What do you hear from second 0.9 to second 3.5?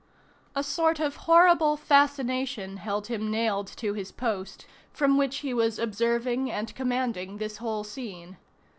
of horrible fascination held him